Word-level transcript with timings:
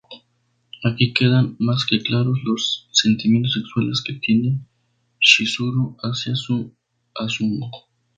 Aquí 0.83 1.13
quedan 1.13 1.57
más 1.59 1.85
que 1.85 1.99
claros 2.01 2.39
los 2.43 2.87
sentimientos 2.91 3.53
sexuales 3.53 4.01
que 4.03 4.17
siente 4.19 4.59
Chizuru 5.19 5.95
hacia 6.01 6.35
su 6.35 6.73
Azumi. 7.13 7.63